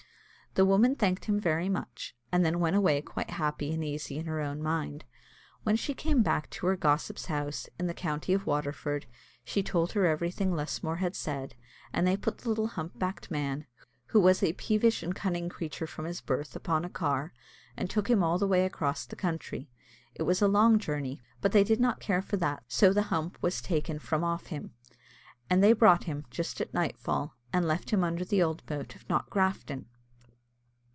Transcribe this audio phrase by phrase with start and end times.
[0.55, 4.25] The woman thanked him very much, and then went away quite happy and easy in
[4.25, 5.05] her own mind.
[5.63, 9.05] When she came back to her gossip's house, in the county of Waterford,
[9.45, 11.55] she told her everything that Lusmore had said,
[11.93, 13.65] and they put the little hump backed man,
[14.07, 17.31] who was a peevish and cunning creature from his birth, upon a car,
[17.77, 19.69] and took him all the way across the country.
[20.15, 23.37] It was a long journey, but they did not care for that, so the hump
[23.41, 24.73] was taken from off him;
[25.49, 29.07] and they brought him, just at nightfall, and left him under the old moat of
[29.07, 29.85] Knockgrafton.